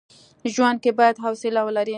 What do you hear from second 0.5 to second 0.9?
ژوند